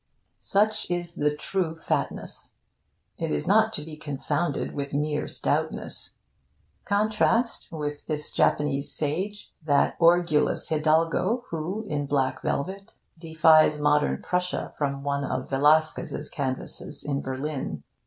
[0.39, 2.55] Such is the true fatness.
[3.19, 6.15] It is not to be confounded with mere stoutness.
[6.85, 14.73] Contrast with this Japanese sage that orgulous hidalgo who, in black velvet, defies modern Prussia
[14.75, 17.83] from one of Velasquez's canvases in Berlin.